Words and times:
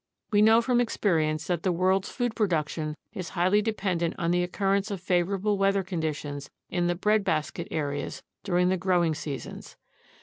We 0.31 0.41
know 0.41 0.63
from 0.63 0.81
experience 0.81 1.45
that 1.45 1.61
the 1.61 1.71
world's 1.71 2.09
food 2.09 2.35
production 2.35 2.95
is 3.13 3.29
highly 3.29 3.61
de 3.61 3.71
pendent 3.71 4.15
on 4.17 4.31
the 4.31 4.41
occurrence 4.41 4.89
of 4.89 4.99
favorable 4.99 5.59
weather 5.59 5.83
conditions 5.83 6.49
in 6.71 6.87
the 6.87 6.95
"breadbasket" 6.95 7.67
areas 7.69 8.23
during 8.43 8.69
the 8.69 8.77
growing 8.77 9.13
seasons. 9.13 9.77